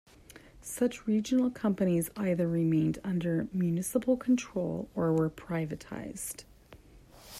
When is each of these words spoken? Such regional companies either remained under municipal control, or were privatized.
Such 0.63 1.05
regional 1.05 1.51
companies 1.51 2.09
either 2.17 2.47
remained 2.47 2.97
under 3.03 3.47
municipal 3.53 4.17
control, 4.17 4.89
or 4.95 5.13
were 5.13 5.29
privatized. 5.29 6.43